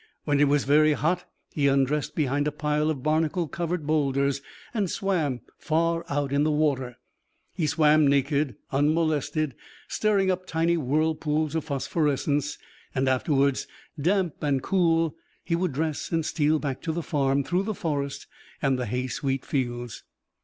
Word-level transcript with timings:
When 0.23 0.39
it 0.39 0.47
was 0.47 0.63
very 0.63 0.93
hot 0.93 1.25
he 1.53 1.67
undressed 1.67 2.15
behind 2.15 2.47
a 2.47 2.51
pile 2.51 2.89
of 2.89 3.03
barnacle 3.03 3.47
covered 3.47 3.85
boulders 3.85 4.41
and 4.73 4.89
swam 4.89 5.41
far 5.59 6.05
out 6.09 6.33
in 6.33 6.41
the 6.43 6.49
water. 6.49 6.97
He 7.53 7.67
swam 7.67 8.07
naked, 8.07 8.55
unmolested, 8.71 9.53
stirring 9.87 10.31
up 10.31 10.47
tiny 10.47 10.75
whirlpools 10.75 11.53
of 11.53 11.65
phosphorescence, 11.65 12.57
and 12.95 13.07
afterwards, 13.07 13.67
damp 14.01 14.41
and 14.41 14.63
cool, 14.63 15.13
he 15.43 15.55
would 15.55 15.73
dress 15.73 16.11
and 16.11 16.25
steal 16.25 16.57
back 16.57 16.81
to 16.81 16.91
the 16.91 17.03
barn 17.03 17.43
through 17.43 17.61
the 17.65 17.75
forest 17.75 18.25
and 18.59 18.79
the 18.79 18.87
hay 18.87 19.05
sweet 19.05 19.45
fields. 19.45 20.03